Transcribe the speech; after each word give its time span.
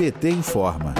PT 0.00 0.30
informa. 0.30 0.94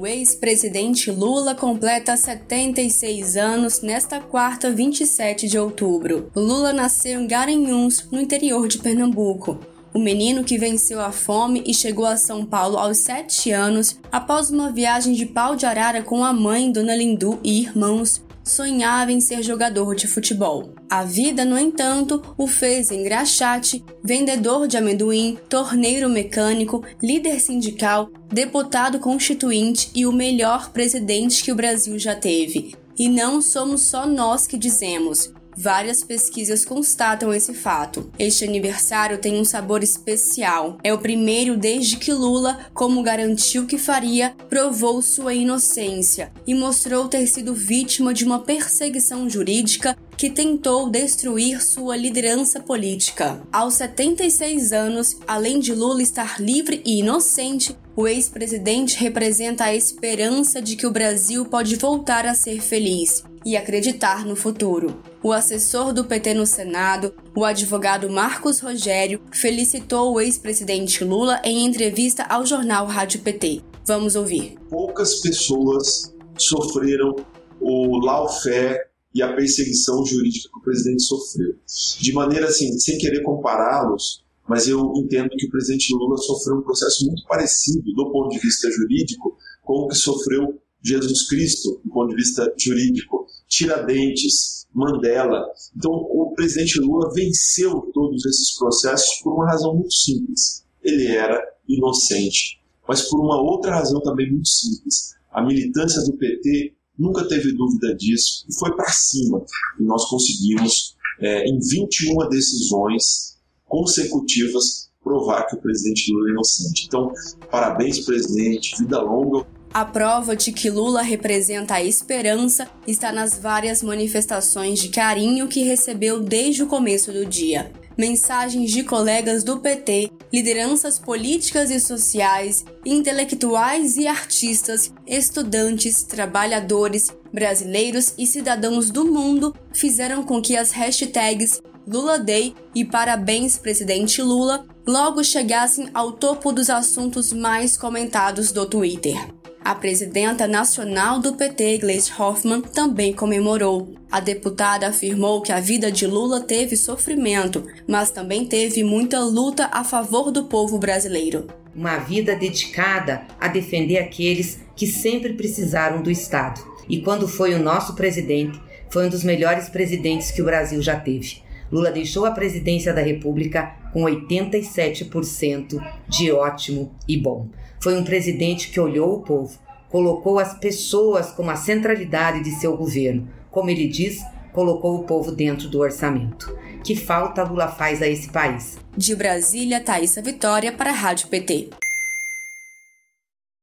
O 0.00 0.06
ex-presidente 0.06 1.10
Lula 1.10 1.54
completa 1.54 2.16
76 2.16 3.36
anos 3.36 3.82
nesta 3.82 4.20
quarta, 4.20 4.70
27 4.70 5.46
de 5.46 5.58
outubro. 5.58 6.30
Lula 6.34 6.72
nasceu 6.72 7.20
em 7.20 7.26
Garanhuns, 7.26 8.08
no 8.10 8.18
interior 8.18 8.68
de 8.68 8.78
Pernambuco. 8.78 9.58
O 9.92 9.98
menino 9.98 10.44
que 10.44 10.56
venceu 10.56 10.98
a 11.02 11.12
fome 11.12 11.62
e 11.66 11.74
chegou 11.74 12.06
a 12.06 12.16
São 12.16 12.42
Paulo 12.46 12.78
aos 12.78 12.96
7 13.00 13.50
anos 13.50 13.98
após 14.10 14.48
uma 14.48 14.72
viagem 14.72 15.12
de 15.12 15.26
pau 15.26 15.54
de 15.54 15.66
arara 15.66 16.00
com 16.00 16.24
a 16.24 16.32
mãe, 16.32 16.72
Dona 16.72 16.96
Lindu, 16.96 17.38
e 17.44 17.60
irmãos, 17.60 18.22
sonhava 18.44 19.12
em 19.12 19.20
ser 19.20 19.42
jogador 19.42 19.94
de 19.94 20.06
futebol. 20.06 20.74
A 20.88 21.04
vida, 21.04 21.44
no 21.44 21.58
entanto, 21.58 22.22
o 22.36 22.46
fez 22.46 22.90
engraxate, 22.90 23.84
vendedor 24.02 24.66
de 24.66 24.76
amendoim, 24.76 25.38
torneiro 25.48 26.08
mecânico, 26.08 26.84
líder 27.02 27.40
sindical, 27.40 28.10
deputado 28.32 28.98
constituinte 28.98 29.90
e 29.94 30.06
o 30.06 30.12
melhor 30.12 30.70
presidente 30.70 31.42
que 31.42 31.52
o 31.52 31.56
Brasil 31.56 31.98
já 31.98 32.14
teve. 32.14 32.74
E 32.98 33.08
não 33.08 33.40
somos 33.40 33.82
só 33.82 34.06
nós 34.06 34.46
que 34.46 34.58
dizemos. 34.58 35.32
Várias 35.56 36.02
pesquisas 36.02 36.64
constatam 36.64 37.32
esse 37.32 37.54
fato. 37.54 38.10
Este 38.18 38.44
aniversário 38.44 39.18
tem 39.18 39.38
um 39.38 39.44
sabor 39.44 39.82
especial. 39.82 40.78
É 40.82 40.92
o 40.92 40.98
primeiro 40.98 41.56
desde 41.56 41.96
que 41.96 42.12
Lula, 42.12 42.66
como 42.72 43.02
garantiu 43.02 43.66
que 43.66 43.78
faria, 43.78 44.34
provou 44.48 45.02
sua 45.02 45.34
inocência 45.34 46.32
e 46.46 46.54
mostrou 46.54 47.08
ter 47.08 47.26
sido 47.26 47.54
vítima 47.54 48.14
de 48.14 48.24
uma 48.24 48.40
perseguição 48.40 49.28
jurídica 49.28 49.96
que 50.16 50.30
tentou 50.30 50.88
destruir 50.88 51.62
sua 51.62 51.96
liderança 51.96 52.60
política. 52.60 53.42
Aos 53.52 53.74
76 53.74 54.72
anos, 54.72 55.16
além 55.26 55.58
de 55.58 55.74
Lula 55.74 56.02
estar 56.02 56.40
livre 56.40 56.80
e 56.84 57.00
inocente, 57.00 57.76
o 57.96 58.06
ex-presidente 58.06 58.96
representa 58.96 59.64
a 59.64 59.74
esperança 59.74 60.62
de 60.62 60.76
que 60.76 60.86
o 60.86 60.92
Brasil 60.92 61.44
pode 61.44 61.76
voltar 61.76 62.24
a 62.24 62.34
ser 62.34 62.60
feliz 62.60 63.24
e 63.44 63.56
acreditar 63.56 64.24
no 64.24 64.36
futuro. 64.36 65.02
O 65.22 65.32
assessor 65.32 65.92
do 65.92 66.04
PT 66.04 66.34
no 66.34 66.46
Senado, 66.46 67.14
o 67.34 67.44
advogado 67.44 68.10
Marcos 68.10 68.60
Rogério, 68.60 69.20
felicitou 69.32 70.14
o 70.14 70.20
ex-presidente 70.20 71.04
Lula 71.04 71.40
em 71.44 71.64
entrevista 71.64 72.24
ao 72.24 72.44
jornal 72.46 72.86
Rádio 72.86 73.20
PT. 73.20 73.62
Vamos 73.86 74.16
ouvir. 74.16 74.56
Poucas 74.68 75.20
pessoas 75.20 76.14
sofreram 76.38 77.16
o 77.60 77.98
lawfare 78.04 78.78
e 79.14 79.22
a 79.22 79.32
perseguição 79.34 80.04
jurídica 80.04 80.48
que 80.52 80.58
o 80.58 80.62
presidente 80.62 81.02
sofreu. 81.02 81.54
De 82.00 82.12
maneira 82.12 82.46
assim, 82.46 82.78
sem 82.78 82.98
querer 82.98 83.22
compará-los, 83.22 84.22
mas 84.48 84.66
eu 84.66 84.92
entendo 84.96 85.30
que 85.30 85.46
o 85.46 85.50
presidente 85.50 85.94
Lula 85.94 86.16
sofreu 86.16 86.56
um 86.56 86.62
processo 86.62 87.06
muito 87.06 87.24
parecido 87.26 87.92
do 87.92 88.10
ponto 88.10 88.30
de 88.30 88.38
vista 88.38 88.70
jurídico 88.70 89.36
com 89.62 89.84
o 89.84 89.88
que 89.88 89.94
sofreu 89.94 90.58
Jesus 90.82 91.28
Cristo 91.28 91.80
do 91.84 91.92
ponto 91.92 92.10
de 92.10 92.16
vista 92.16 92.52
jurídico. 92.58 93.21
Tiradentes, 93.52 94.66
Mandela. 94.74 95.44
Então, 95.76 95.92
o 95.92 96.32
presidente 96.34 96.80
Lula 96.80 97.12
venceu 97.12 97.90
todos 97.92 98.24
esses 98.24 98.56
processos 98.56 99.20
por 99.22 99.34
uma 99.34 99.46
razão 99.46 99.74
muito 99.74 99.92
simples. 99.92 100.64
Ele 100.82 101.08
era 101.08 101.38
inocente. 101.68 102.58
Mas 102.88 103.02
por 103.02 103.20
uma 103.20 103.40
outra 103.42 103.74
razão 103.74 104.00
também 104.00 104.30
muito 104.30 104.48
simples. 104.48 105.14
A 105.30 105.44
militância 105.44 106.02
do 106.02 106.16
PT 106.16 106.74
nunca 106.98 107.28
teve 107.28 107.52
dúvida 107.52 107.94
disso 107.94 108.46
e 108.48 108.58
foi 108.58 108.74
para 108.74 108.90
cima. 108.90 109.44
E 109.78 109.84
nós 109.84 110.08
conseguimos, 110.08 110.96
é, 111.20 111.44
em 111.44 111.58
21 111.58 112.28
decisões 112.30 113.38
consecutivas, 113.66 114.90
provar 115.02 115.46
que 115.46 115.56
o 115.56 115.60
presidente 115.60 116.10
Lula 116.10 116.28
é 116.28 116.32
inocente. 116.32 116.86
Então, 116.86 117.12
parabéns, 117.50 118.00
presidente, 118.00 118.78
vida 118.78 119.00
longa. 119.02 119.46
A 119.74 119.86
prova 119.86 120.36
de 120.36 120.52
que 120.52 120.68
Lula 120.68 121.00
representa 121.00 121.76
a 121.76 121.82
esperança 121.82 122.68
está 122.86 123.10
nas 123.10 123.38
várias 123.38 123.82
manifestações 123.82 124.78
de 124.78 124.90
carinho 124.90 125.48
que 125.48 125.62
recebeu 125.62 126.20
desde 126.20 126.62
o 126.62 126.66
começo 126.66 127.10
do 127.10 127.24
dia. 127.24 127.72
Mensagens 127.96 128.70
de 128.70 128.82
colegas 128.82 129.42
do 129.42 129.60
PT, 129.60 130.10
lideranças 130.30 130.98
políticas 130.98 131.70
e 131.70 131.80
sociais, 131.80 132.66
intelectuais 132.84 133.96
e 133.96 134.06
artistas, 134.06 134.92
estudantes, 135.06 136.02
trabalhadores, 136.02 137.08
brasileiros 137.32 138.12
e 138.18 138.26
cidadãos 138.26 138.90
do 138.90 139.06
mundo 139.06 139.54
fizeram 139.72 140.22
com 140.22 140.42
que 140.42 140.54
as 140.54 140.70
hashtags 140.70 141.62
Lula 141.86 142.18
Day 142.18 142.54
e 142.74 142.84
Parabéns 142.84 143.56
Presidente 143.56 144.20
Lula 144.20 144.66
logo 144.86 145.24
chegassem 145.24 145.88
ao 145.94 146.12
topo 146.12 146.52
dos 146.52 146.68
assuntos 146.68 147.32
mais 147.32 147.74
comentados 147.74 148.52
do 148.52 148.66
Twitter. 148.66 149.16
A 149.64 149.76
presidenta 149.76 150.48
nacional 150.48 151.20
do 151.20 151.34
PT, 151.34 151.78
Gleisi 151.78 152.10
Hoffmann, 152.18 152.62
também 152.62 153.12
comemorou. 153.12 153.94
A 154.10 154.18
deputada 154.18 154.88
afirmou 154.88 155.40
que 155.40 155.52
a 155.52 155.60
vida 155.60 155.90
de 155.90 156.04
Lula 156.04 156.40
teve 156.40 156.76
sofrimento, 156.76 157.64
mas 157.86 158.10
também 158.10 158.44
teve 158.44 158.82
muita 158.82 159.20
luta 159.20 159.70
a 159.72 159.84
favor 159.84 160.32
do 160.32 160.44
povo 160.44 160.78
brasileiro. 160.78 161.46
Uma 161.76 161.98
vida 161.98 162.34
dedicada 162.34 163.22
a 163.40 163.46
defender 163.46 163.98
aqueles 163.98 164.60
que 164.74 164.86
sempre 164.86 165.34
precisaram 165.34 166.02
do 166.02 166.10
Estado. 166.10 166.60
E 166.88 167.00
quando 167.00 167.28
foi 167.28 167.54
o 167.54 167.62
nosso 167.62 167.94
presidente, 167.94 168.60
foi 168.90 169.06
um 169.06 169.10
dos 169.10 169.22
melhores 169.22 169.68
presidentes 169.68 170.32
que 170.32 170.42
o 170.42 170.44
Brasil 170.44 170.82
já 170.82 170.98
teve. 170.98 171.40
Lula 171.72 171.90
deixou 171.90 172.26
a 172.26 172.30
presidência 172.30 172.92
da 172.92 173.00
República 173.00 173.74
com 173.92 174.02
87% 174.02 175.82
de 176.06 176.30
ótimo 176.30 176.92
e 177.08 177.16
bom. 177.16 177.48
Foi 177.80 177.98
um 177.98 178.04
presidente 178.04 178.68
que 178.68 178.78
olhou 178.78 179.14
o 179.14 179.20
povo, 179.22 179.58
colocou 179.88 180.38
as 180.38 180.54
pessoas 180.54 181.30
como 181.30 181.50
a 181.50 181.56
centralidade 181.56 182.44
de 182.44 182.50
seu 182.52 182.76
governo. 182.76 183.26
Como 183.50 183.70
ele 183.70 183.88
diz, 183.88 184.22
colocou 184.52 184.96
o 184.96 185.04
povo 185.04 185.32
dentro 185.32 185.68
do 185.68 185.80
orçamento. 185.80 186.56
Que 186.84 186.94
falta 186.94 187.42
Lula 187.42 187.68
faz 187.68 188.02
a 188.02 188.06
esse 188.06 188.30
país? 188.30 188.78
De 188.96 189.16
Brasília, 189.16 189.80
Thaisa 189.80 190.20
Vitória 190.20 190.72
para 190.72 190.90
a 190.90 190.94
Rádio 190.94 191.28
PT. 191.28 191.81